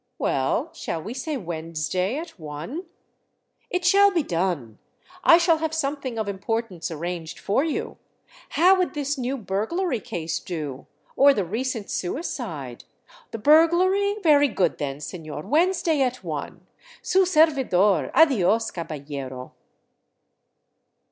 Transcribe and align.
"Well, 0.17 0.71
shall 0.73 0.99
we 0.99 1.13
say 1.13 1.37
Wednesday, 1.37 2.17
at 2.17 2.39
one?"" 2.39 2.85
It 3.69 3.85
shall 3.85 4.09
be 4.09 4.23
done. 4.23 4.79
I 5.23 5.37
shall 5.37 5.57
have 5.59 5.75
something 5.75 6.17
of 6.17 6.27
importance 6.27 6.89
arranged 6.89 7.37
for 7.37 7.63
you. 7.63 7.97
How 8.57 8.75
would 8.79 8.95
this 8.95 9.15
new 9.19 9.37
burglary 9.37 9.99
case 9.99 10.39
do? 10.39 10.87
Or 11.15 11.35
the 11.35 11.45
recent 11.45 11.91
sui 11.91 12.23
cide? 12.23 12.83
The 13.29 13.37
burglary? 13.37 14.15
Very 14.23 14.47
good, 14.47 14.79
then, 14.79 14.97
sefior; 14.97 15.45
Wednesday 15.45 16.01
at 16.01 16.23
one. 16.23 16.65
Su 17.03 17.23
servidor, 17.25 18.09
adios, 18.15 18.71
caballero." 18.71 19.53